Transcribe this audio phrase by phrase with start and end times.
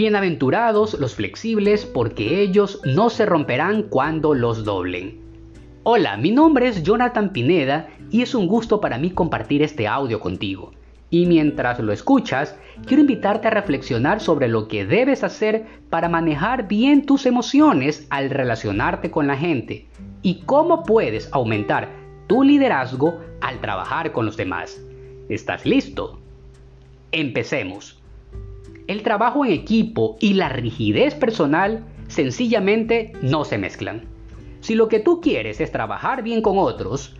[0.00, 5.20] Bienaventurados los flexibles porque ellos no se romperán cuando los doblen.
[5.82, 10.18] Hola, mi nombre es Jonathan Pineda y es un gusto para mí compartir este audio
[10.18, 10.72] contigo.
[11.10, 16.66] Y mientras lo escuchas, quiero invitarte a reflexionar sobre lo que debes hacer para manejar
[16.66, 19.86] bien tus emociones al relacionarte con la gente
[20.22, 21.90] y cómo puedes aumentar
[22.26, 24.80] tu liderazgo al trabajar con los demás.
[25.28, 26.18] ¿Estás listo?
[27.12, 27.99] Empecemos.
[28.90, 34.08] El trabajo en equipo y la rigidez personal sencillamente no se mezclan.
[34.58, 37.14] Si lo que tú quieres es trabajar bien con otros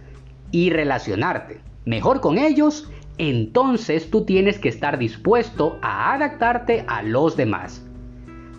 [0.50, 7.36] y relacionarte mejor con ellos, entonces tú tienes que estar dispuesto a adaptarte a los
[7.36, 7.86] demás.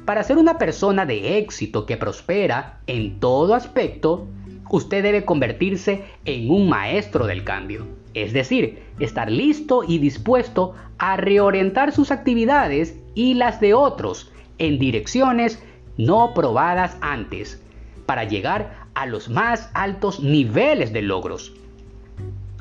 [0.05, 4.25] Para ser una persona de éxito que prospera en todo aspecto,
[4.69, 7.85] usted debe convertirse en un maestro del cambio.
[8.13, 14.79] Es decir, estar listo y dispuesto a reorientar sus actividades y las de otros en
[14.79, 15.63] direcciones
[15.97, 17.61] no probadas antes,
[18.05, 21.53] para llegar a los más altos niveles de logros.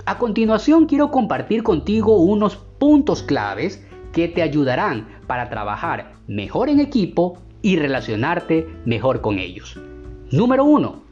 [0.07, 6.81] A continuación quiero compartir contigo unos puntos claves que te ayudarán para trabajar mejor en
[6.81, 9.79] equipo y relacionarte mejor con ellos.
[10.31, 11.10] Número 1.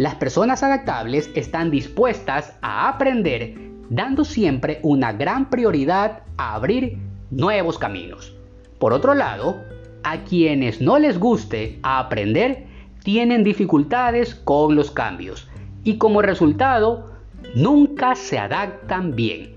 [0.00, 3.54] Las personas adaptables están dispuestas a aprender
[3.90, 6.96] dando siempre una gran prioridad a abrir
[7.30, 8.34] nuevos caminos.
[8.78, 9.62] Por otro lado,
[10.02, 12.64] a quienes no les guste aprender
[13.04, 15.50] tienen dificultades con los cambios
[15.84, 17.10] y como resultado
[17.54, 19.54] nunca se adaptan bien.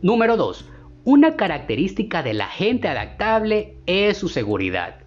[0.00, 0.70] Número 2.
[1.06, 4.98] Una característica de la gente adaptable es su seguridad.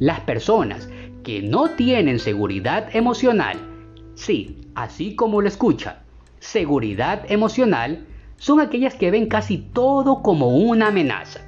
[0.00, 0.88] Las personas
[1.22, 3.58] que no tienen seguridad emocional,
[4.14, 6.02] sí, así como lo escucha,
[6.38, 8.06] seguridad emocional,
[8.36, 11.40] son aquellas que ven casi todo como una amenaza.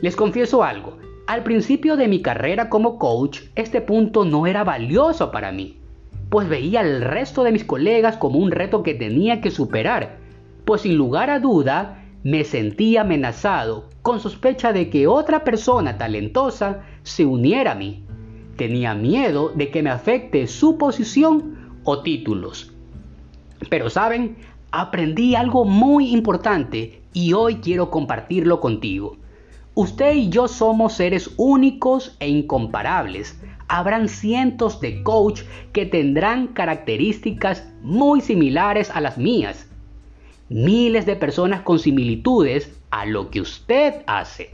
[0.00, 5.32] Les confieso algo, al principio de mi carrera como coach, este punto no era valioso
[5.32, 5.80] para mí,
[6.30, 10.18] pues veía al resto de mis colegas como un reto que tenía que superar,
[10.64, 16.82] pues sin lugar a duda me sentía amenazado con sospecha de que otra persona talentosa
[17.02, 18.04] se uniera a mí.
[18.56, 22.72] Tenía miedo de que me afecte su posición o títulos.
[23.68, 24.36] Pero saben,
[24.70, 29.16] aprendí algo muy importante y hoy quiero compartirlo contigo.
[29.74, 33.38] Usted y yo somos seres únicos e incomparables.
[33.68, 39.68] Habrán cientos de coach que tendrán características muy similares a las mías.
[40.48, 44.50] Miles de personas con similitudes a lo que usted hace.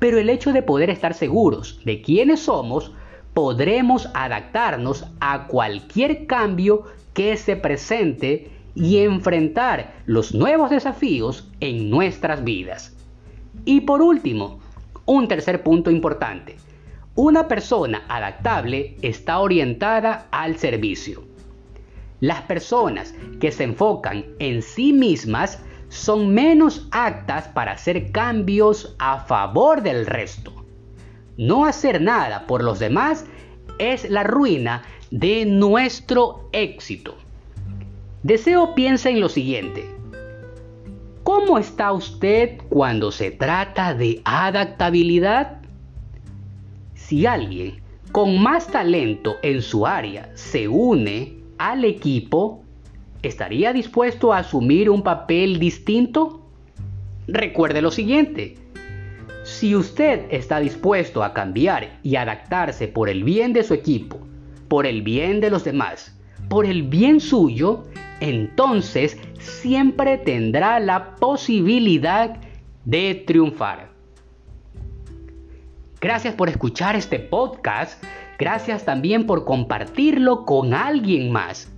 [0.00, 2.92] Pero el hecho de poder estar seguros de quiénes somos,
[3.34, 6.84] podremos adaptarnos a cualquier cambio
[7.14, 12.96] que se presente y enfrentar los nuevos desafíos en nuestras vidas.
[13.64, 14.60] Y por último,
[15.04, 16.56] un tercer punto importante.
[17.14, 21.24] Una persona adaptable está orientada al servicio.
[22.20, 29.18] Las personas que se enfocan en sí mismas son menos aptas para hacer cambios a
[29.18, 30.61] favor del resto.
[31.42, 33.26] No hacer nada por los demás
[33.80, 37.16] es la ruina de nuestro éxito.
[38.22, 39.84] Deseo piensa en lo siguiente.
[41.24, 45.62] ¿Cómo está usted cuando se trata de adaptabilidad?
[46.94, 47.82] Si alguien
[48.12, 52.62] con más talento en su área se une al equipo,
[53.24, 56.46] ¿estaría dispuesto a asumir un papel distinto?
[57.26, 58.61] Recuerde lo siguiente,
[59.44, 64.20] si usted está dispuesto a cambiar y adaptarse por el bien de su equipo,
[64.68, 66.16] por el bien de los demás,
[66.48, 67.84] por el bien suyo,
[68.20, 72.36] entonces siempre tendrá la posibilidad
[72.84, 73.90] de triunfar.
[76.00, 78.02] Gracias por escuchar este podcast.
[78.38, 81.72] Gracias también por compartirlo con alguien más.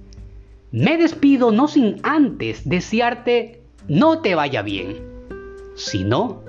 [0.70, 4.96] Me despido no sin antes desearte no te vaya bien,
[5.76, 6.43] sino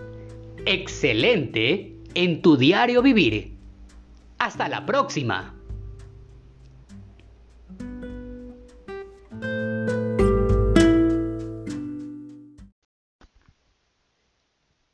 [0.66, 3.56] excelente en tu diario vivir.
[4.38, 5.56] Hasta la próxima.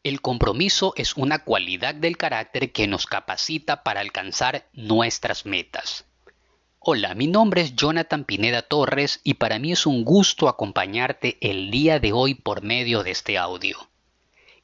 [0.04, 6.06] El compromiso es una cualidad del carácter que nos capacita para alcanzar nuestras metas.
[6.80, 11.70] Hola, mi nombre es Jonathan Pineda Torres y para mí es un gusto acompañarte el
[11.70, 13.91] día de hoy por medio de este audio.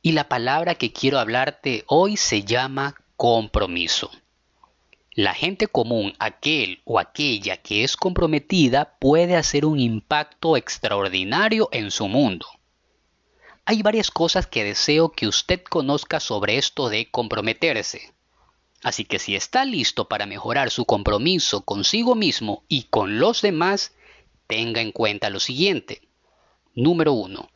[0.08, 4.10] Y la palabra que quiero hablarte hoy se llama compromiso.
[5.12, 11.92] La gente común, aquel o aquella que es comprometida, puede hacer un impacto extraordinario en
[11.92, 12.48] su mundo
[13.70, 18.14] hay varias cosas que deseo que usted conozca sobre esto de comprometerse.
[18.82, 23.94] Así que si está listo para mejorar su compromiso consigo mismo y con los demás,
[24.48, 26.08] tenga en cuenta lo siguiente.
[26.76, 27.50] Número 1.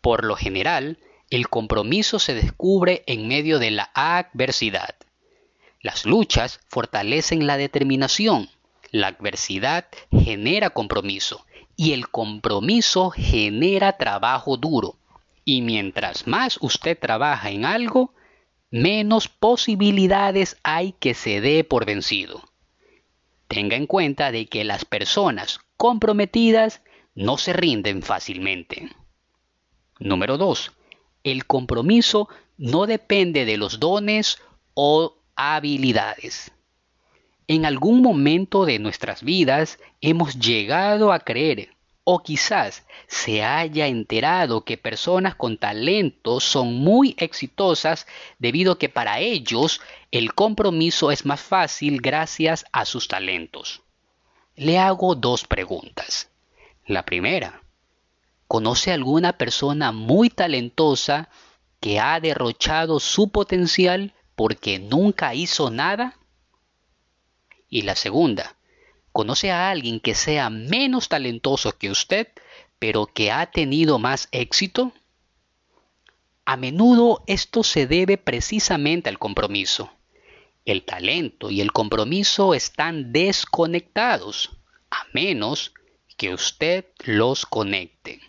[0.00, 0.98] Por lo general,
[1.34, 4.94] el compromiso se descubre en medio de la adversidad.
[5.80, 8.50] Las luchas fortalecen la determinación.
[8.92, 11.44] La adversidad genera compromiso
[11.74, 14.96] y el compromiso genera trabajo duro.
[15.44, 18.14] Y mientras más usted trabaja en algo,
[18.70, 22.44] menos posibilidades hay que se dé por vencido.
[23.48, 26.80] Tenga en cuenta de que las personas comprometidas
[27.16, 28.88] no se rinden fácilmente.
[29.98, 30.70] Número 2.
[31.24, 34.38] El compromiso no depende de los dones
[34.74, 36.52] o habilidades.
[37.48, 41.70] En algún momento de nuestras vidas hemos llegado a creer
[42.04, 48.06] o quizás se haya enterado que personas con talento son muy exitosas
[48.38, 49.80] debido a que para ellos
[50.10, 53.82] el compromiso es más fácil gracias a sus talentos.
[54.54, 56.30] Le hago dos preguntas.
[56.86, 57.63] La primera,
[58.48, 61.28] ¿conoce alguna persona muy talentosa
[61.80, 66.18] que ha derrochado su potencial porque nunca hizo nada?
[67.68, 68.56] Y la segunda,
[69.12, 72.28] ¿conoce a alguien que sea menos talentoso que usted,
[72.78, 74.92] pero que ha tenido más éxito?
[76.44, 79.90] A menudo esto se debe precisamente al compromiso.
[80.64, 84.50] El talento y el compromiso están desconectados,
[84.90, 85.72] a menos
[86.16, 88.20] que usted los conecte.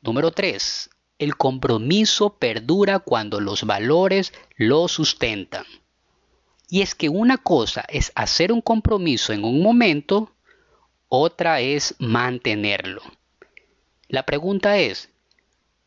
[0.00, 0.90] Número 3.
[1.18, 5.64] El compromiso perdura cuando los valores lo sustentan.
[6.68, 10.30] Y es que una cosa es hacer un compromiso en un momento,
[11.08, 13.02] otra es mantenerlo.
[14.06, 15.10] La pregunta es,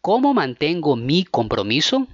[0.02, 2.08] ¿cómo mantengo mi compromiso?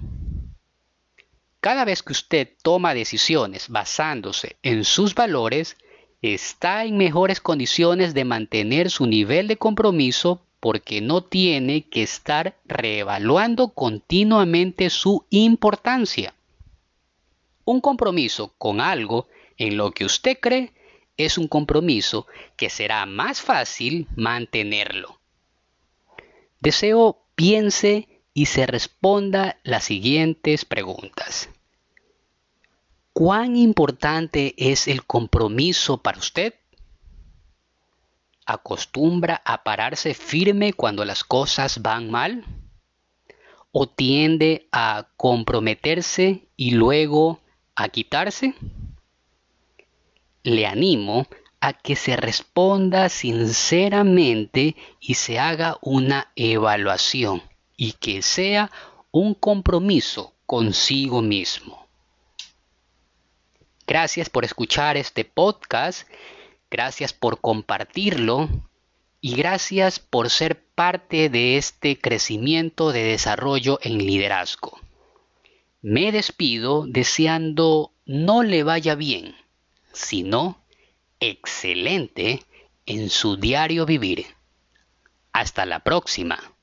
[1.60, 5.76] Cada vez que usted toma decisiones basándose en sus valores,
[6.22, 12.56] está en mejores condiciones de mantener su nivel de compromiso porque no tiene que estar
[12.64, 16.34] reevaluando continuamente su importancia.
[17.64, 20.72] Un compromiso con algo en lo que usted cree
[21.16, 22.26] es un compromiso
[22.56, 25.18] que será más fácil mantenerlo.
[26.60, 31.50] Deseo piense y se responda las siguientes preguntas.
[33.12, 36.54] ¿Cuán importante es el compromiso para usted?
[38.50, 42.46] ¿Acostumbra a pararse firme cuando las cosas van mal?
[43.72, 47.40] ¿O tiende a comprometerse y luego
[47.76, 48.54] a quitarse?
[50.44, 51.26] Le animo
[51.60, 57.42] a que se responda sinceramente y se haga una evaluación
[57.76, 58.70] y que sea
[59.10, 61.86] un compromiso consigo mismo.
[63.86, 66.08] Gracias por escuchar este podcast
[66.70, 68.48] Gracias por compartirlo
[69.20, 74.78] y gracias por ser parte de este crecimiento de desarrollo en liderazgo.
[75.80, 79.34] Me despido deseando no le vaya bien,
[79.92, 80.62] sino
[81.20, 82.42] excelente
[82.86, 84.26] en su diario vivir.
[85.32, 86.57] Hasta la próxima.